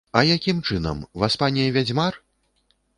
А 0.19 0.21
якім 0.29 0.63
чынам, 0.69 1.05
васпане 1.25 1.69
вядзьмар? 1.79 2.23